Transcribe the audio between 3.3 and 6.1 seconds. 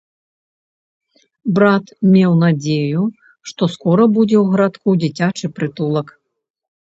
што скора будзе ў гарадку дзіцячы прытулак.